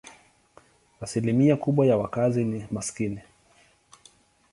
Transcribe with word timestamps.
Asilimia 1.01 1.55
kubwa 1.55 1.85
ya 1.85 1.97
wakazi 1.97 2.43
ni 2.43 2.65
maskini. 2.71 3.21